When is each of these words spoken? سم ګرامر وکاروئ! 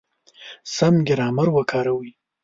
سم 0.75 0.95
ګرامر 1.07 1.47
وکاروئ! 1.55 2.11